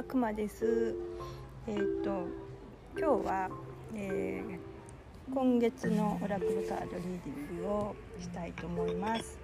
[0.00, 0.94] はくまです。
[1.66, 2.26] えっ、と
[2.96, 3.50] 今日は、
[3.94, 9.38] えー、今月のオラクルカードリーディングをしたいと思います。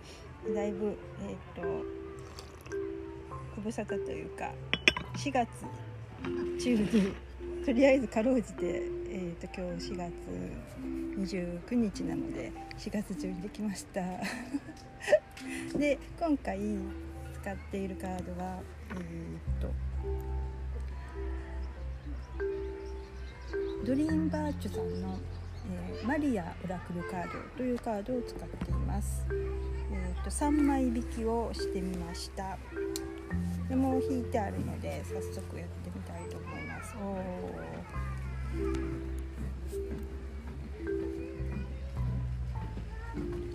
[0.55, 0.97] だいぶ
[1.29, 1.61] えっ、と
[3.55, 4.51] ご無沙汰というか
[5.17, 5.47] 4月
[6.59, 7.13] 中に
[7.67, 8.65] とりあえずかろうじて、
[9.11, 10.13] えーと、と今日4月
[11.69, 14.01] 29日なので4月中にできました。
[15.79, 16.59] で今回
[17.43, 18.63] 使っているカードは
[18.93, 19.86] えー、っと
[23.87, 25.17] ドリーンバーチュさんの、
[25.71, 32.59] えー、マリアオラクルカードというカードを使っています、えー、っと3枚引きをしてみました。
[33.69, 36.97] でも引いてあるので早速やってみたいと思います。
[36.97, 37.17] お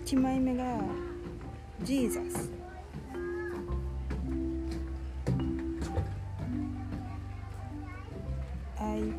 [0.06, 0.80] 1枚目が
[1.82, 2.61] ジーザス。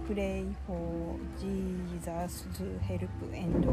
[0.07, 3.01] Pray for Jesus to help
[3.33, 3.65] and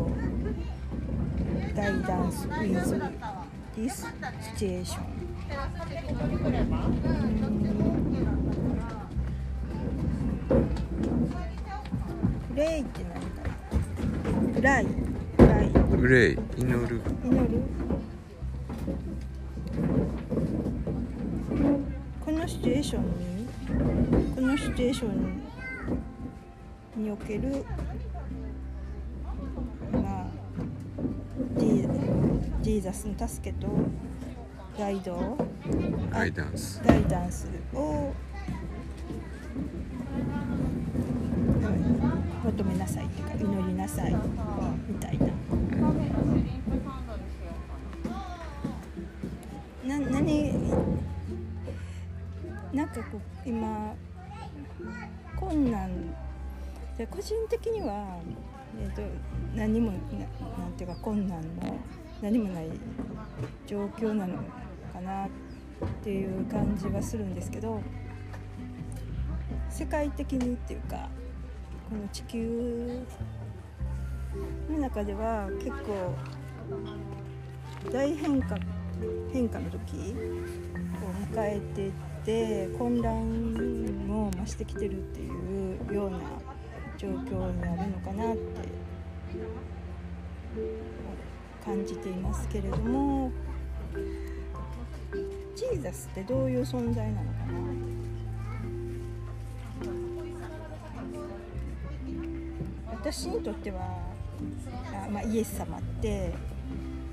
[1.75, 3.00] guidance with
[3.77, 4.05] this
[4.55, 5.05] situation.
[12.50, 14.87] プレイって何かなプライ
[15.37, 17.62] プライプレイ祈る祈る
[22.25, 23.48] このシチュエーションに
[24.34, 25.42] このシチュエーションに
[27.09, 27.65] おける
[29.93, 30.27] まあ
[31.56, 31.87] ジ
[32.62, 33.69] ジーザスの助けと
[34.77, 35.39] ガイド
[36.11, 38.12] ガイダンスガイダンスを
[42.45, 44.15] 求めなさいっていうか祈りなさい
[44.89, 45.27] みたいな。
[49.87, 50.53] な何
[52.73, 53.95] なんかこう今
[55.39, 55.91] 困難
[57.00, 58.21] で個人的には、
[58.78, 59.00] えーと、
[59.55, 59.97] 何もな
[60.69, 61.78] んていうか困難の
[62.21, 62.69] 何もない
[63.66, 64.37] 状況なの
[64.93, 65.28] かなっ
[66.05, 67.81] ていう感じはするんですけど
[69.71, 71.09] 世界的にっていうか
[71.89, 73.03] この地球
[74.69, 76.15] の中では結構
[77.91, 78.59] 大変化
[79.33, 86.19] 変化の時を迎えてて混乱も増してきてるっていうような
[87.00, 88.43] 状況にあるのかなって
[91.65, 93.33] 感じていますけれども
[95.56, 97.59] ジーザスってどういう存在なのかな？
[102.93, 106.34] 私にとってはあ、まあ、イエス様って、え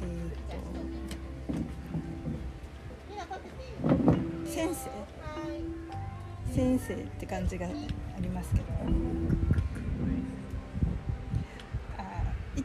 [0.04, 0.30] ー
[4.44, 4.90] と、先生。
[6.54, 7.70] 先生って感じがあ
[8.20, 8.66] りますけど。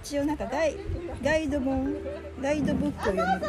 [0.05, 0.77] 一応なんかガイ
[1.23, 1.95] ガイド本
[2.41, 3.47] ガイドブックを読むと、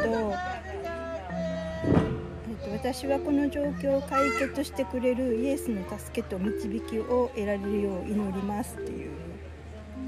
[2.48, 9.10] えっと、私はこの状況を解決してくれるイエスの助けと導きを得られるよう祈りますっていう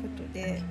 [0.04, 0.62] ことで。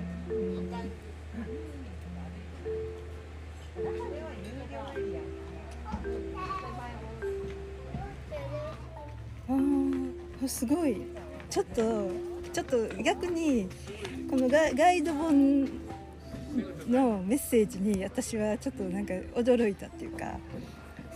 [9.48, 10.14] うん
[10.44, 11.02] あすごい
[11.50, 12.10] ちょっと
[12.52, 13.68] ちょっと逆に
[14.30, 15.64] このガイド本
[16.88, 20.38] のメッセージに私はちょっとなんか驚いたっていうか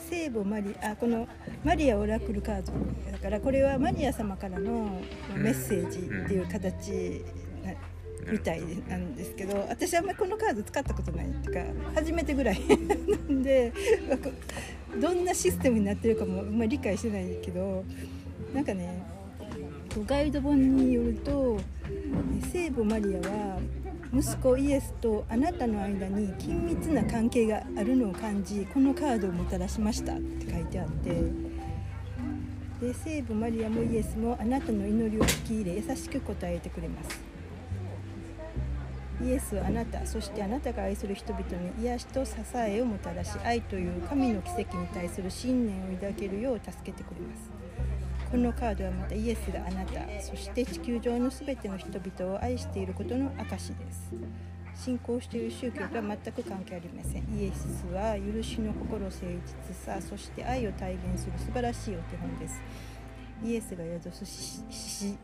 [0.08, 1.28] 聖母マリあこの
[1.64, 2.72] マリアオラクルカード。
[3.12, 5.00] だからこれはマリア様からの
[5.34, 7.24] メッセージっていう形
[8.30, 11.60] みたいなんですけど私あんまりこのカード使ったことないっていうか
[11.94, 12.74] 初めてぐらいな
[13.34, 13.72] んで
[15.00, 17.84] どんなシステムになってるかもあんまり理解してないけど
[18.54, 19.02] なんかね
[20.06, 21.58] ガイド本によると
[22.52, 23.58] 聖母マリアは
[24.12, 31.10] 息子イエスとあなたの間に緊密な関係があるのを感じこのカードをもたらしましたって書いてあって
[32.80, 37.20] で聖母マリアもイエスもあなたの祈りを聞き入れ優しく答えてくれます。
[39.20, 41.44] イエスはあなたそしてあなたが愛する人々
[41.76, 47.50] に癒しと支えをもたらし愛という神の奇跡に対する信念を抱けるよう助けてくれます。
[48.30, 50.00] このカードはまたイエスがあなた。
[50.20, 54.12] そして地球上の全ての人々を愛していることの証です。
[54.74, 57.22] 信仰している宗教とは全く関係ありません。
[57.36, 62.60] イエスは許しの心誠実さそして愛を体現する素晴らしいお手本です。
[63.42, 64.64] イエスが宿す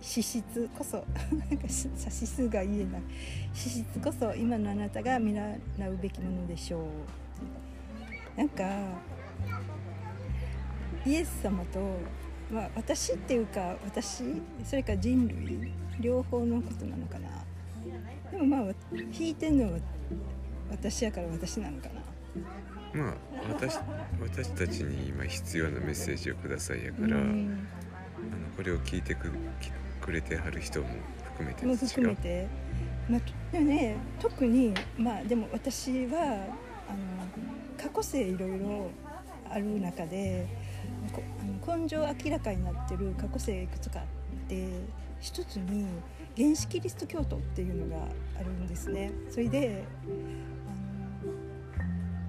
[0.00, 1.06] 資質こそなんか
[1.50, 3.02] 指数が言えない。
[3.52, 5.56] 資質こそ今のあなたが見習
[5.90, 6.80] うべきものでしょ
[8.36, 8.38] う。
[8.38, 8.64] なんか
[11.06, 11.80] イエス様と
[12.54, 14.22] まあ、私っていうか私
[14.64, 17.28] それから人類両方のことなのかな。
[18.30, 18.60] でもまあ
[18.92, 19.78] 弾いてんのは
[20.70, 21.94] 私やから私なのかな。
[22.94, 23.14] まあ
[23.48, 23.76] 私
[24.20, 27.66] 私たちに今必要なメッセージをくださいやから、うん。
[28.32, 29.30] あのこれを聞いてく
[29.60, 30.86] きくれてはる人も
[31.24, 32.46] 含めてもです含めて、
[33.08, 36.46] まあ、とでもね特にまあでも私は
[36.88, 36.98] あの
[37.76, 38.90] 過去性いろいろ
[39.50, 40.46] ある中で
[41.66, 44.06] 根性明らかになってる過去性いくつかあっ
[44.48, 44.68] て
[45.20, 45.86] 一つに
[46.36, 48.04] 原始キリスト教徒っていうのが
[48.38, 49.12] あるんですね。
[49.30, 49.84] それで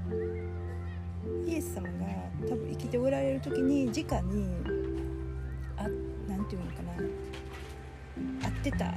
[0.09, 1.89] あのイエス様が
[2.47, 4.55] 多分生きておられる時に直に
[5.77, 5.83] あ
[6.29, 6.93] なんていうのかな
[8.43, 8.93] 会ってた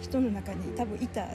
[0.00, 1.26] 人の中に多分いた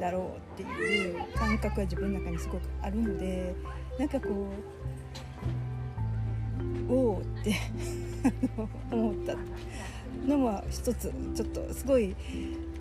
[0.00, 3.54] だろうっていう感覚が自分の中にすごくあるので
[3.98, 4.85] なんかこう
[6.88, 7.54] おおって
[8.90, 9.36] 思った。
[10.26, 12.16] のは一つちょっとすごい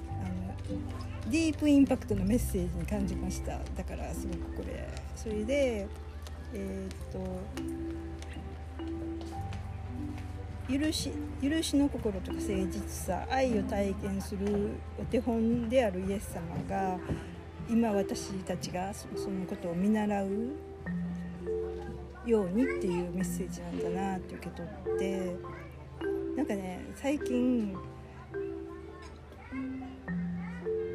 [0.10, 3.60] あのディープインパクトのメッセージに感じました。
[3.76, 5.88] だからすごくこれそれで
[6.54, 7.20] えーっと
[10.68, 11.12] 許し
[11.44, 16.98] 許しの心とか誠実さ愛を体験するお手本であるイエス様が
[17.70, 20.28] 今私たちがそそのことを見習う
[22.26, 25.36] ようにっていうメッセージなんだなって受け取って
[26.36, 27.76] なんかね最近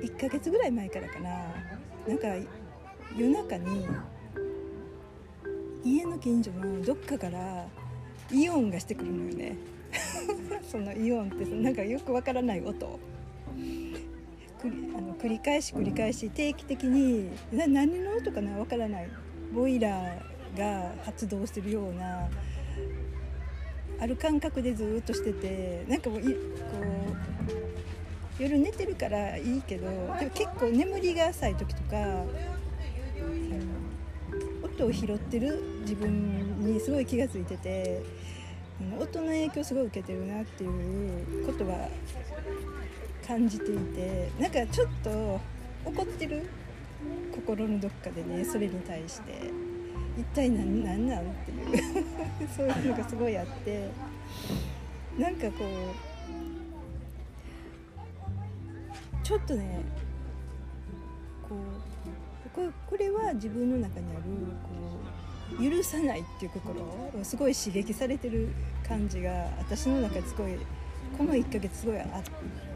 [0.02, 1.30] 1ヶ月ぐらい前からかな
[2.08, 2.28] なんか
[3.16, 3.86] 夜中に
[5.84, 7.66] 家の近所のどっかから
[8.32, 9.56] イオンがしてくるのよね。
[10.70, 12.98] そのイオンってなんかよくわからない音。
[14.60, 19.08] くりあの繰り返し繰り返し定期的にな何の音かなわからない。
[19.52, 22.28] ボイラーが発動してるような
[24.00, 26.30] ある感覚でずっとしててなんかもういこ
[28.38, 29.94] う夜寝てるからいいけどで
[30.24, 31.96] も結構眠りが浅い時とか
[34.62, 38.02] 音を拾ってる自分にすごい気が付いてて
[38.98, 41.88] 音の影響すごい受けてるなっていうことは
[43.26, 45.40] 感じていてなんかちょっと
[45.84, 46.48] 怒ってる
[47.34, 49.69] 心のどっかでねそれに対して。
[50.18, 51.58] 一体何何なんっていう。
[52.56, 53.90] そういうのがすごいあって。
[55.18, 55.66] なんかこう
[59.26, 59.82] ちょっとね
[61.48, 61.58] こう
[62.54, 64.22] これこれは自分の中にある
[64.62, 64.70] こ
[65.58, 68.48] う許さないっていう心をすごい刺激されてる
[68.88, 70.56] 感じが私の中ですごい
[71.18, 72.06] この1ヶ月すごいあ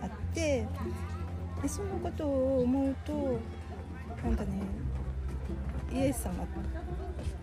[0.03, 0.67] あって。
[1.63, 3.39] でそのことを思うと
[4.23, 4.61] なんかね
[5.91, 6.47] イエス様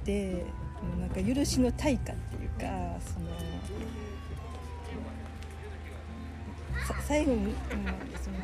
[0.01, 0.45] って
[0.81, 3.27] もうなんか許しの対価っていうかその
[7.07, 7.53] 最後に、うん、
[8.21, 8.37] その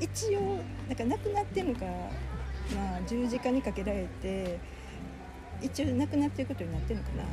[0.00, 0.58] 一応
[0.88, 1.86] なんか亡くなってるのか、
[2.74, 4.58] まあ、十字架にかけられて
[5.62, 7.24] 一応亡くなってることになってるのかな。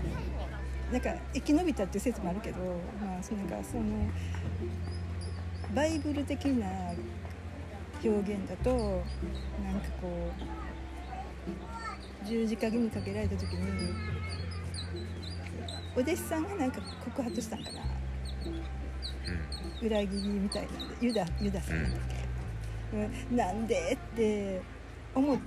[0.92, 2.57] なんか生き延びたっていう説もあるけど、
[3.01, 3.83] まあ、そなんかその
[5.74, 6.68] バイブル的な
[8.03, 10.31] 表現だとなんかこ
[11.48, 11.51] う
[12.25, 13.93] 十字架にかけられた時に
[15.95, 17.81] お弟子さんがなんか告発したんかな。
[19.81, 21.91] 裏切りみたいなんでユダユダさんだっ
[22.91, 24.62] け、うんなんでって
[25.15, 25.38] 思っ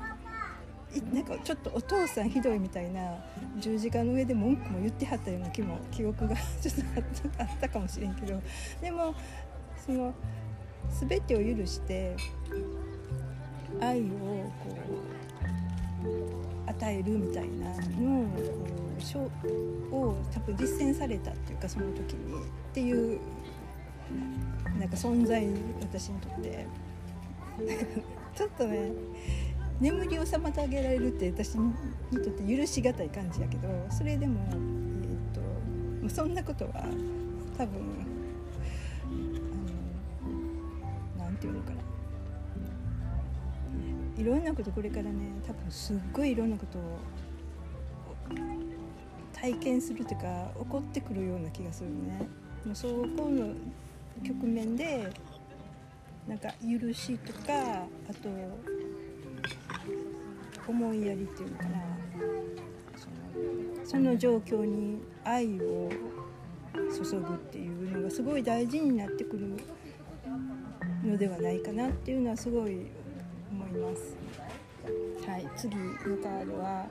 [0.95, 3.17] いなんかちょっとお父さんひどいみたいな
[3.59, 7.05] 十字架の上で文句も言ってはったような気も記憶が ちょっとあっ
[7.37, 8.41] たあったかもしれんけど。
[8.81, 9.15] でも
[9.77, 10.15] その
[11.09, 12.15] 全てを許して
[13.81, 15.04] 愛をこう
[16.79, 18.31] 与えるみたいなのを
[19.91, 23.21] を多分実践されたっていうかその時にっていう
[24.79, 25.47] なんか存在
[25.81, 26.67] 私にとって。
[28.35, 28.91] ちょっとね
[29.81, 31.73] 眠りを妨げられるって私に
[32.13, 36.85] とって許しがたい感じやけどそれでも、えー、とそんなことは
[37.57, 37.81] 多分
[41.19, 41.74] あのなんていうのかな。
[44.25, 45.11] いろんなことこれからね
[45.47, 46.99] 多分すっごいいろんなことを
[49.35, 52.27] 体験するというか起こってくるような気がするね。
[52.65, 53.53] もうそこの
[54.27, 55.13] 局面で
[56.27, 58.31] なんか許しとかあと
[60.67, 61.71] 思いやりっていうのかな
[62.97, 65.91] そのその状況に愛を
[66.95, 69.55] 注ぐっていうのがすごい大事になってくる
[71.05, 72.87] のではないかなっていうのはすごい
[73.51, 74.17] 思います。
[75.29, 75.83] はい、次の
[76.23, 76.87] カードは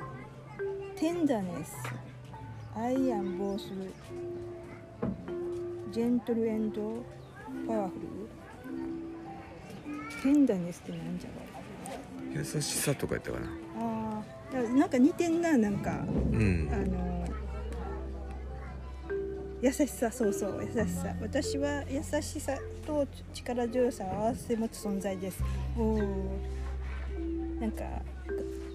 [0.96, 1.74] 「テンダネス」
[2.74, 3.70] 「アイアンボース
[5.92, 7.04] ジェントルエンド
[7.66, 8.00] パワフル
[10.22, 11.52] テンダネスってなんじゃろ
[12.34, 13.46] 優しさとか言ったかな。
[13.78, 14.22] あ
[14.54, 15.90] あなんか似てんななんか。
[15.90, 16.68] うん。
[16.72, 17.12] あの
[19.60, 21.14] 優しさそうそう優しさ。
[21.20, 25.42] 私は優しさと力強さを合わせ持つ存在です
[25.76, 25.98] お
[27.60, 27.84] なんか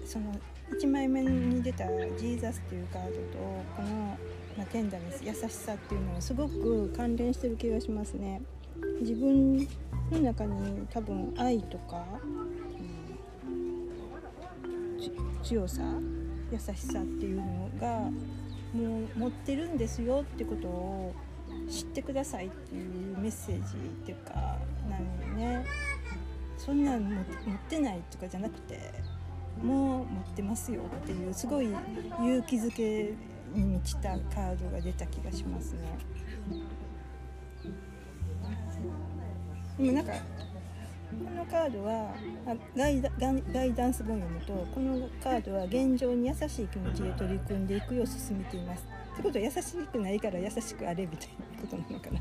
[0.04, 0.32] その
[0.80, 1.86] 1枚目に出た
[2.18, 3.16] 「ジーザス」っていうカードと
[3.76, 3.88] この、
[4.56, 8.40] まあ、テンダネス優しさっていうのはすごく関連してる気がしますね。
[9.00, 9.58] 自分
[10.10, 12.48] の中に多分愛とか、うん
[15.48, 15.82] 強さ
[16.52, 18.00] 優しさっていうのが
[18.74, 21.14] もう持ってるんですよってことを
[21.70, 24.58] 知ってくださいっていうメッセージっていうか
[24.90, 25.64] なのよね。
[26.68, 27.22] そんなん持っ
[27.66, 28.92] てないとかじゃなくて
[29.62, 31.66] もう持ってますよっていうすごい
[32.20, 33.14] 勇気づけ
[33.54, 35.80] に満ちたカードが出た気がしますね。
[39.78, 40.18] でもなんかこ
[41.34, 42.14] のカードは
[42.76, 48.86] ガイダガイガイダンス本読むとこのカードは現状に優しい気持ちで取り組んでいくよう進めています。
[49.14, 52.20] ってことは優しくないから優しくあれみたいなことなのかな。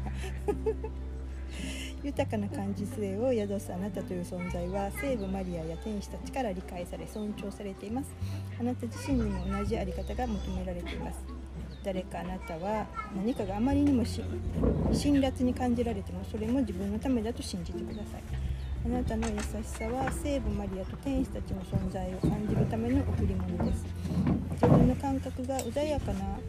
[2.04, 8.10] 豊かな感受性を宿すあなたという存在は聖母マリアや天使たちから理解され尊重されています。
[8.60, 11.20] あなた自身にも同じあり方が求められています。
[11.84, 12.86] 誰かあなたは
[13.16, 14.26] 何かがあまりにも辛
[15.22, 18.24] 辣に感じられてもそれも自分のためだと信じてください。
[18.86, 23.86] あなたの優しさは聖母マリアと天使たちの存在を感じるための贈り物です。
[24.52, 26.40] 自分の感覚が穏やかな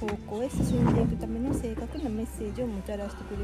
[0.00, 3.38] 方向へ進んでいくための正確なメッセージをもたらしてくれ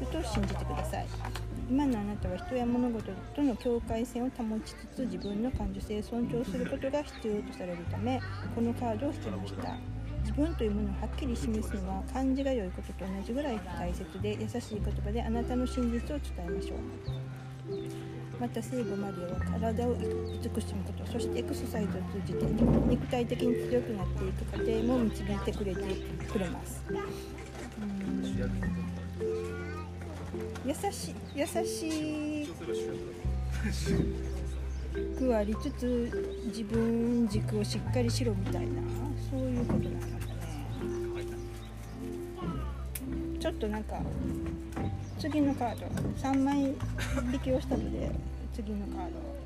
[0.00, 1.06] ると信じてください。
[1.68, 8.20] 今のあなたは人や物事との境界線を保ちつつ自分の感受性を尊重することが必要とされるため
[8.54, 9.76] このカードを引きました。
[10.20, 16.78] 自分というものをはっきり示すのは感じが良いことと同じぐらい大切で優しい言葉であなたの真実を伝えましょう。
[18.40, 25.82] また聖母マリアは体を慈しむことそしてエクササイズを通じて肉体的に強くなっていく過程も導いてくれて
[26.30, 26.84] くれます。
[30.64, 32.48] 優し優し
[35.18, 38.82] くありつつ自分軸をしっかりしろみたいな。
[39.30, 40.12] そういうことなのかね。
[43.40, 44.00] ちょっとなんか
[45.18, 45.86] 次のカード。
[46.20, 46.74] 3枚
[47.32, 48.10] 引きをしたので
[48.54, 49.36] 次のカードを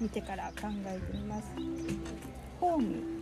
[0.00, 1.44] 見てから考えてみます。
[2.60, 3.16] ホーム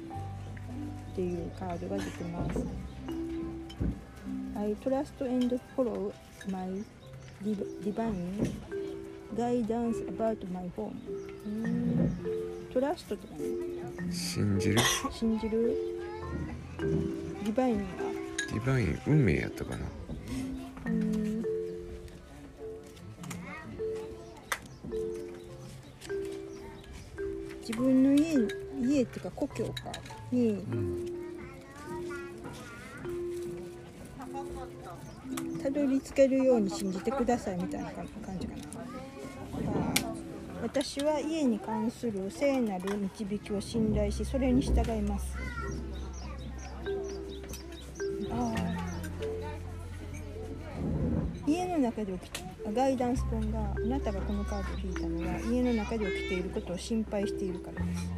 [1.12, 2.58] っていうカードが出てます
[4.56, 6.12] I trust and follow
[6.50, 6.68] my
[7.42, 8.50] div- divine
[9.36, 10.94] guidance about my home.
[12.72, 13.40] トラストとかね
[14.12, 14.78] 信じる？
[15.12, 15.76] 信じる。
[16.78, 17.84] ディバインは？
[18.52, 19.86] ディバイン運命やったかな？
[20.86, 20.90] うー
[21.40, 21.44] ん。
[27.60, 28.34] 自分の家
[28.82, 29.72] 家っていうか故郷か
[30.30, 31.13] にうん
[36.04, 38.06] たどり着けるように信じてくださいみたいな感
[38.38, 38.60] じかな。
[40.62, 45.36] 私は家に関する聖なる導きを信頼しそれに従います。
[48.30, 48.74] あー。
[51.46, 52.42] 家の中で起き
[52.72, 58.10] ガイダンス本があなたがこのカードを引いたのは家の中で起きていることを心配しているからです。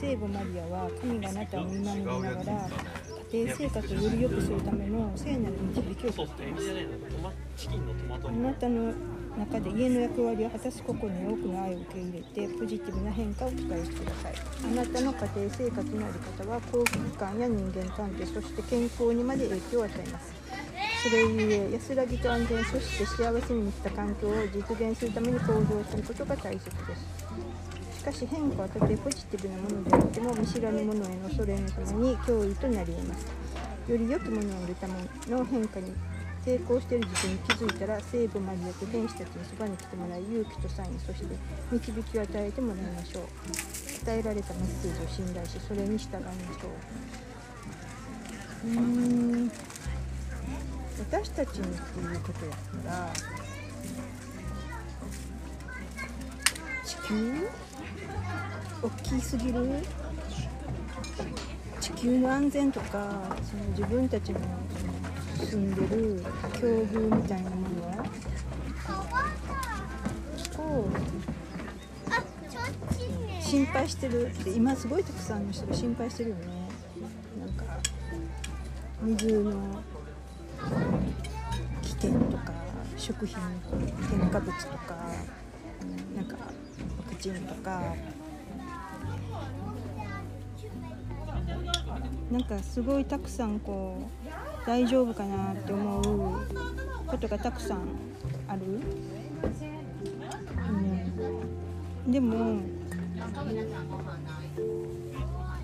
[0.00, 2.68] 聖母マリアは神があなたを見守りながら
[3.30, 6.12] 家庭生活をより良くするための聖なる導きを。
[6.12, 8.94] ソースっていのトマチキンのトマトあなたの
[9.36, 14.34] 中で家の役割を果たす個々に多くの愛を受け入れてポジティブな変化を期待してください。
[14.64, 20.32] あなたの家庭生活のあり方は幸福感や人間関係そして健康にまで影響を与えます。
[21.02, 27.17] それゆえ安らぎと安全そして幸せに満ちた環境を実現するために行動することが大切です。
[27.98, 33.26] しかし変化はたとえポジティブなものであっても見知らぬものへの恐れのために脅威となり得ます。
[33.88, 34.94] より良きものを得るため
[35.28, 35.92] の変化に
[36.46, 41.34] 抵抗している自分に気づいたら聖母マリアと天使たちにそばに来てもらい勇気とサインそして
[41.72, 43.24] 導きを与えてもらいましょう。
[44.06, 46.68] 伝えられたメッセージを信頼しそれに従いましょ
[48.64, 48.80] ううー
[49.44, 49.52] ん
[51.10, 53.12] 私たちにっていうことやったら
[56.84, 57.48] 地球
[58.80, 59.82] 大きすぎる？
[61.80, 64.38] 地球の安全とかその自分たちの
[65.36, 66.24] 住んでる
[66.60, 67.68] 境遇みたいなもの
[70.68, 70.88] を
[73.40, 74.26] 心配してる。
[74.26, 76.46] って今すごいたくさんの人が心配してるよね。
[77.40, 77.64] なんか
[79.02, 79.82] 水の
[81.82, 82.52] 危険とか
[82.96, 83.38] 食品
[84.10, 84.96] 添加物とか
[86.14, 87.94] なんかワクチンとか
[92.30, 96.46] なんかすごいたくさんこう大丈夫かなって思う
[97.06, 97.80] ことがたくさん
[98.46, 98.60] ある、
[102.06, 102.60] うん、でも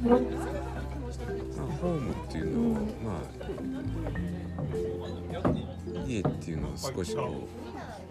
[0.04, 0.18] まあ、
[1.80, 2.87] ホームっていうのは、うん。
[3.04, 3.23] まあ
[6.06, 7.49] 家っていうのを少しこ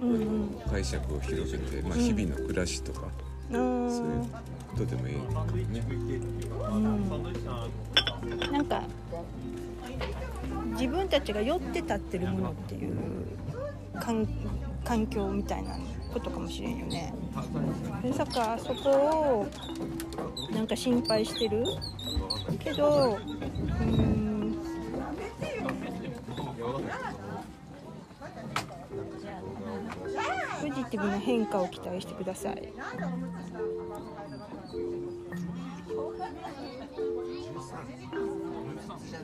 [0.01, 0.45] うんうん。
[0.47, 2.01] う解釈を広げて、まあ、うん。
[2.01, 3.01] 日々の暮らしとか、
[3.49, 4.27] あそういうー
[4.71, 5.83] ことでもいいかもね。
[6.71, 8.02] うん
[8.51, 8.83] なんか
[10.71, 12.93] 自分たちが寄って立ってるものっていう
[14.83, 15.75] 環境みたいな
[16.13, 17.13] ことかもしれんよね。
[18.01, 19.47] でさかそこを
[20.53, 21.63] なんか心配してる
[22.59, 23.17] けど
[23.79, 24.57] うん
[30.61, 32.73] ポジティブな変化を期待してください。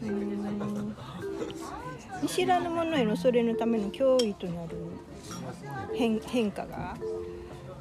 [0.01, 0.95] う ん
[2.21, 4.77] 見知らぬものへのそれのための脅威となる
[5.95, 6.97] 変変化が、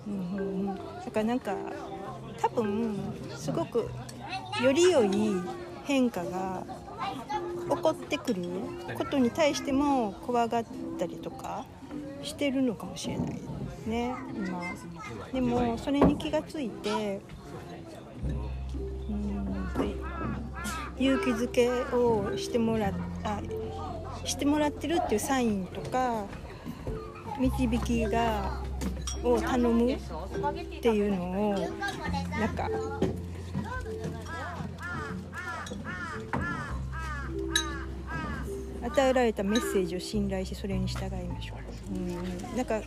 [0.06, 1.54] うんうんうん、だからなんか
[2.40, 2.96] 多分
[3.36, 3.88] すごく
[4.62, 5.10] より良い
[5.84, 6.64] 変化が
[7.68, 8.44] 起こってくる
[8.96, 10.64] ことに対しても怖がっ
[10.98, 11.64] たりとか
[12.22, 13.40] してるのかもしれない
[13.86, 14.62] ね今。
[15.32, 17.20] でもそれに気がついて
[20.98, 22.92] 勇気づけをしてもら
[23.24, 23.40] あ
[24.24, 26.26] してもらってるっていうサインとか
[27.38, 28.62] 導きが
[29.22, 29.98] を頼むっ
[30.80, 31.54] ていうのを
[32.38, 32.68] なんか
[38.82, 41.54] 与えられたメッセージを信頼しそれに従いましょ
[41.90, 41.94] う。
[41.94, 42.80] うん、なんか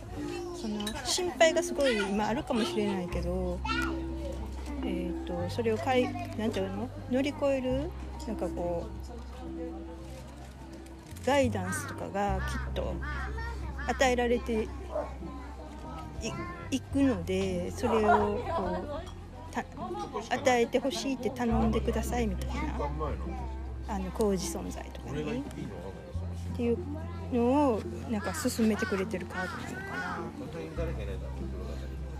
[0.54, 3.58] その心配がすごい今あるかもしれないけど、
[5.32, 6.04] とそれをかい
[6.36, 6.88] なんていうの？
[7.10, 7.90] 乗り越える
[8.26, 8.90] なんかこう
[11.26, 12.94] ガイダンスとかがきっと
[13.88, 14.68] 与えられてい
[16.70, 18.88] いくのでそれをこう
[19.52, 19.64] た
[20.34, 22.62] 与えてほしいって頼んでくださいみたいな
[23.88, 25.42] あの工事存在とかね
[26.52, 26.78] っていう
[27.32, 30.20] のをなんか進めてくれてるカードなのかな。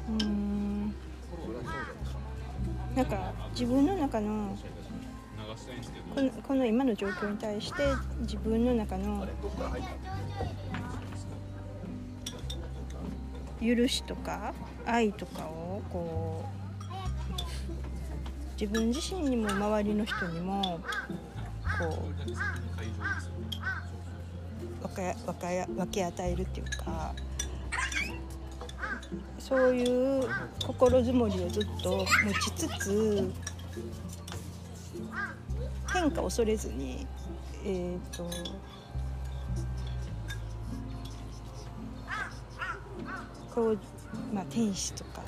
[0.08, 0.41] うん。
[2.94, 4.56] なんか自分の中の
[6.14, 7.82] このこの今の状況に対して
[8.20, 9.26] 自分の中の
[13.60, 14.52] 許しとか
[14.86, 16.52] 愛とかをこう
[18.60, 20.80] 自分自身にも周りの人にも
[21.78, 22.08] こ
[24.82, 27.14] う分け分け分け与えるっていうか
[29.38, 30.28] そういう
[30.66, 32.06] 心づもりをずっと持
[32.40, 33.32] ちつつ
[35.92, 37.06] 変化を恐れずに
[37.64, 38.28] えっ、と
[43.54, 43.78] こう、
[44.32, 45.22] まあ、天使とか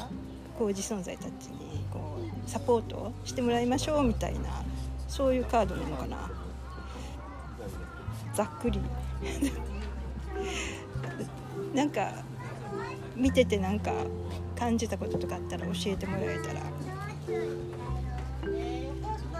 [0.58, 4.64] 工事存在たちにこうサポートしてもらいましょうみたいな
[5.08, 6.30] そういうカードなのかな。
[8.34, 8.80] ざっくり。
[11.72, 12.24] なんか
[13.16, 13.92] 見ててなんか
[14.58, 16.60] 感じたこととかあったら教えてもらえたら。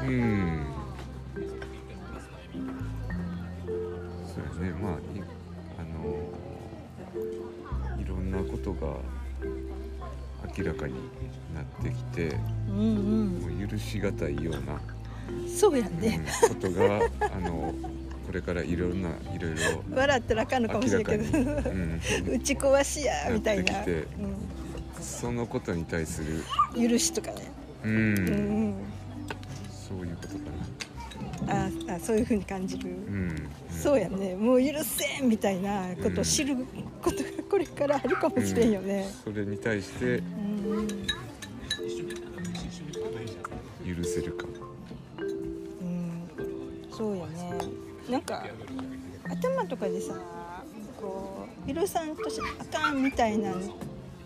[0.07, 0.67] うん。
[4.27, 4.79] そうやね。
[4.81, 4.97] まあい
[5.79, 6.31] あの
[8.01, 8.97] いろんなことが
[10.57, 10.95] 明らかに
[11.55, 12.37] なってきて
[12.69, 13.39] うんうん。
[13.59, 14.81] もう許しがたいような、
[15.49, 17.75] そうやうんね、ことがあの
[18.27, 19.57] これからいろんないろいろ
[19.95, 21.39] 笑ったらあかんのかもしれんけど。
[21.39, 22.01] うん。
[22.35, 23.73] 打ち壊しやみたいな。
[23.73, 24.07] なってきて
[25.01, 26.43] そのことに対する
[26.75, 27.53] うん、許しとかね、
[27.85, 28.75] うん、うん。
[29.71, 30.35] そういうことか
[31.47, 31.67] な。
[31.67, 34.35] うん、ああそういう風に感じる、うん、そうやね。
[34.35, 36.57] もう許せんみたいなことを知る
[37.03, 40.89] ことがこれからあるかもしれんよね、それに対してうん
[48.27, 48.45] か
[49.29, 50.15] 頭とかでさ
[51.01, 53.55] こう許さんとしあかんみたいな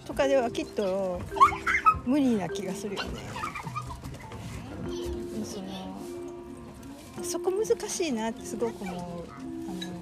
[0.05, 1.21] とかではきっと
[2.05, 3.09] 無理な気がするよね。
[5.45, 8.97] そのそこ難しいなってすごく思う。
[8.97, 10.01] あの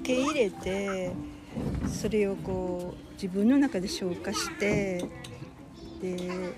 [0.00, 1.12] 受け入れて
[1.88, 5.04] それをこう自分の中で消化して
[6.00, 6.54] で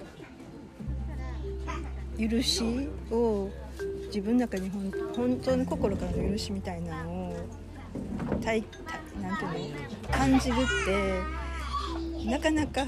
[2.19, 3.51] 許しを
[4.09, 7.37] 自分の中に本当の心からの許しみたいなのを
[8.43, 12.87] たいたなんていうの感じるってなかなか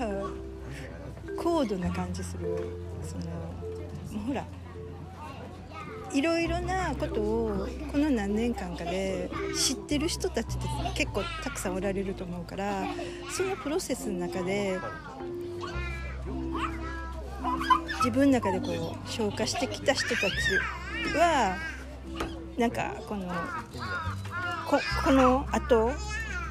[1.37, 2.49] 高度な感じする
[3.03, 3.25] その
[4.13, 4.45] もうほら
[6.13, 12.85] いろいろなことをこの何年間かで知ってる人たちって結構たくさんおられると思うから
[13.31, 14.79] そのプロセスの中で
[17.99, 20.33] 自分の中でこう消化してきた人たち
[21.19, 21.57] は
[22.59, 23.27] なんかこの
[24.69, 25.91] ここの後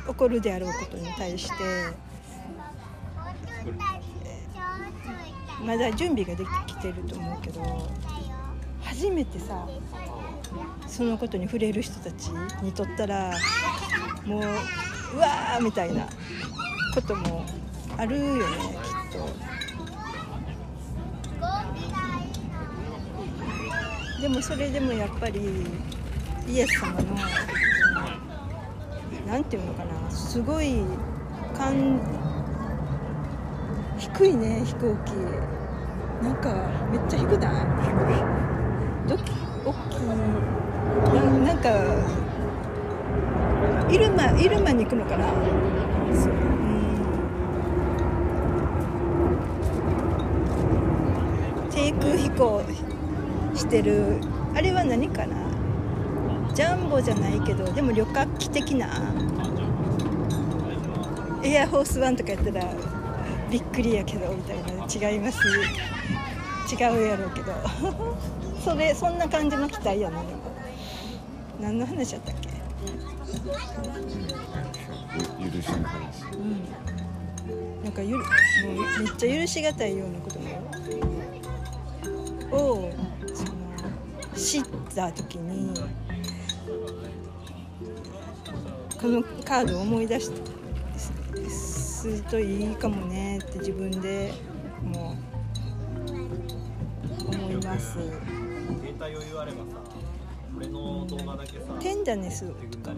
[0.07, 1.53] 起こるであろうことに対して
[5.65, 7.89] まだ準備ができてると思うけど
[8.81, 9.67] 初めてさ
[10.87, 12.27] そのことに触れる人たち
[12.61, 13.31] にとったら
[14.25, 16.07] もううわーみたいな
[16.95, 17.45] ことも
[17.97, 18.43] あるよね
[19.11, 19.58] きっと。
[24.21, 25.65] でもそれでもやっぱり
[26.47, 27.15] イエス様の
[29.25, 30.83] なんていうのかなすごい
[31.57, 32.01] かん
[33.97, 35.13] 低いね飛行機。
[36.21, 36.49] なんか
[36.91, 37.49] めっちゃ低くな
[39.05, 39.07] い？
[39.07, 39.31] どき
[39.65, 39.99] 大きい。
[41.15, 41.69] ななんか
[43.89, 45.25] イルマイルマに行くのかな？
[46.13, 46.33] そう。
[46.33, 46.35] う
[51.67, 51.69] ん。
[51.71, 52.61] 低空飛行。
[53.59, 54.19] してる。
[54.55, 55.35] あれは何かな？
[56.53, 58.87] ジャンボじゃないけどでも旅客機的な？
[61.43, 62.63] エアホースワンとかやったら
[63.51, 64.71] びっくりやけどみたいな。
[65.11, 65.39] 違います。
[65.47, 67.53] 違うやろうけど。
[68.63, 70.19] それそんな感じの機体やな。
[70.21, 70.39] でも
[71.59, 72.49] 何の話やったっけ？
[75.39, 76.23] ゆ許しの話。
[76.33, 77.83] うん。
[77.83, 80.39] なんかゆるもうめっちゃ許しがたいようなこと
[82.55, 83.08] をその
[84.39, 84.63] 知っ
[84.95, 85.73] た時に
[88.99, 90.31] このカードを思い出し
[91.49, 94.31] するといいかもねって自分で
[94.81, 95.15] も
[97.27, 97.93] う思います。
[97.93, 98.15] 携
[98.97, 99.77] 帯余裕あればさ
[100.55, 102.95] 俺の動画だけさテンダネスとかは？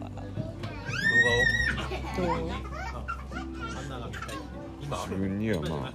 [2.18, 2.26] どう？
[2.28, 2.60] 動画をア
[3.82, 4.34] ンナが見たいって
[4.82, 5.94] 今自分にはまあ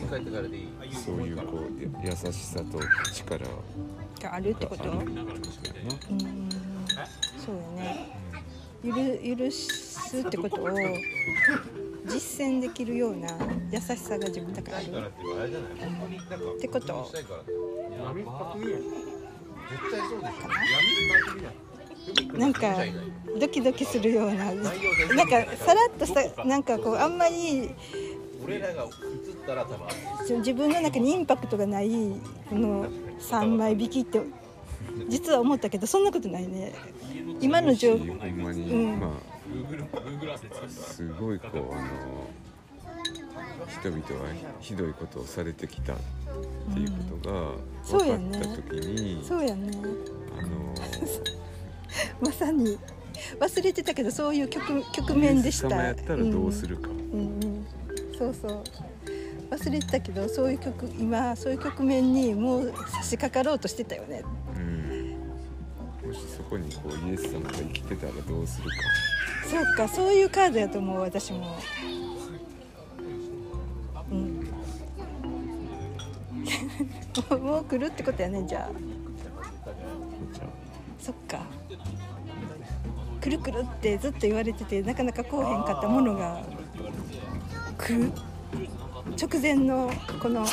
[0.00, 0.66] 家帰ってからでいい？
[0.94, 2.80] そういうこうや優しさと
[3.12, 3.46] 力。
[4.20, 4.84] ががあるってこと？
[4.84, 5.04] うん。
[7.38, 8.08] そうよね。
[8.82, 10.68] ゆる許すってことを
[12.06, 13.28] 実践できるような
[13.70, 15.12] 優しさが自分の中にある。
[16.58, 17.10] ってこと？
[22.38, 22.46] な。
[22.48, 22.76] んか
[23.40, 24.52] ドキドキするような。
[24.52, 24.70] なんか
[25.56, 27.70] さらっとしたなんかこうあんまり
[28.44, 28.90] 俺らが映っ
[29.46, 29.88] たら多分
[30.26, 31.88] その自分の中にインパクトがない
[32.48, 32.86] この
[33.18, 34.20] 3枚引きって
[35.08, 36.72] 実は思ったけどそんなことないね。
[37.40, 39.10] 今の状ほんまに、うんまあ
[40.68, 42.28] すごいこうあの
[43.68, 44.30] 人々は
[44.60, 45.96] ひどいことをされてきたっ
[46.72, 47.52] ていうことが
[47.82, 48.38] そうやね。
[48.38, 49.70] 分かった時に、そうやね。
[50.38, 50.74] あの
[52.20, 52.78] まさに
[53.38, 55.68] 忘れてたけどそういう局局面でした。
[55.68, 57.53] イエス様やったらどうするか、うん、うんうん
[58.18, 58.64] そうそう。
[59.50, 64.22] 忘れてたけどそういう局今そういう局面にもう差し掛かろうとしてたよね。
[64.56, 68.76] うん、もしそこにこうイエス様が生きてたらどうするか。
[69.48, 71.56] そうかそういうカードやと思う私も。
[74.10, 74.44] うん。
[77.40, 78.70] もう来るってことやねじゃあ。
[80.98, 81.40] そっか。
[83.20, 86.42] 来る来るってずっと言われててなかなか来おへんかったものが
[87.86, 90.46] 直前のこの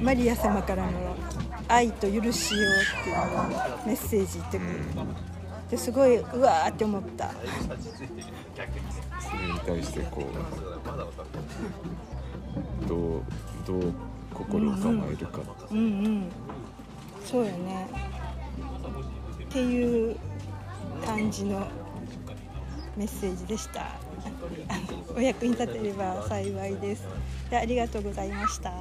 [0.00, 1.16] マリア様からの
[1.66, 3.16] 愛と許しようっていう
[3.86, 4.60] メッセージって
[5.70, 7.26] ですごいうわーって思った。
[7.26, 7.30] あ
[9.18, 10.24] それに対してこ
[12.84, 13.22] うどう
[13.66, 13.92] どう
[14.32, 16.30] 心を構えるか、うんうん。
[17.24, 17.88] そうよね。
[19.42, 20.16] っていう
[21.04, 21.66] 感じの
[22.96, 23.98] メッセージでした
[25.16, 27.04] お役に立てれば幸いです。
[27.50, 28.72] でありがとうございました。